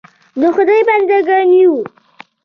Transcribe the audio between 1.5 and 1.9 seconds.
یو.